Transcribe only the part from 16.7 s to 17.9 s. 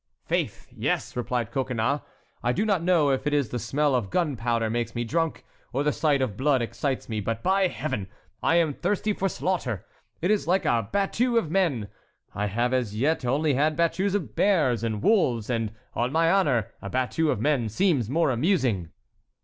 a battue of men